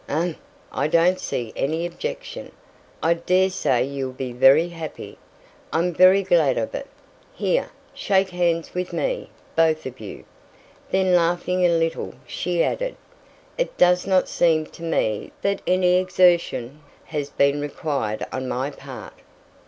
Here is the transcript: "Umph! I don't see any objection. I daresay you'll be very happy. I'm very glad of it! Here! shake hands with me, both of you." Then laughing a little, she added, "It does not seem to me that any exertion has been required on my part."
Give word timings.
"Umph! 0.09 0.35
I 0.71 0.87
don't 0.87 1.19
see 1.19 1.53
any 1.55 1.85
objection. 1.85 2.51
I 3.03 3.13
daresay 3.13 3.83
you'll 3.85 4.13
be 4.13 4.31
very 4.33 4.69
happy. 4.69 5.19
I'm 5.71 5.93
very 5.93 6.23
glad 6.23 6.57
of 6.57 6.73
it! 6.73 6.87
Here! 7.35 7.69
shake 7.93 8.31
hands 8.31 8.73
with 8.73 8.93
me, 8.93 9.29
both 9.55 9.85
of 9.85 9.99
you." 9.99 10.25
Then 10.89 11.13
laughing 11.13 11.67
a 11.67 11.69
little, 11.69 12.15
she 12.25 12.63
added, 12.63 12.95
"It 13.59 13.77
does 13.77 14.07
not 14.07 14.27
seem 14.27 14.65
to 14.73 14.81
me 14.81 15.33
that 15.43 15.61
any 15.67 15.97
exertion 15.97 16.81
has 17.05 17.29
been 17.29 17.61
required 17.61 18.25
on 18.31 18.47
my 18.47 18.71
part." 18.71 19.13